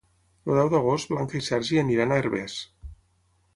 El 0.51 0.55
deu 0.59 0.71
d'agost 0.73 1.11
na 1.11 1.17
Blanca 1.17 1.37
i 1.37 1.41
en 1.43 1.47
Sergi 1.49 1.79
iran 1.97 2.15
a 2.15 2.19
Herbers. 2.25 2.59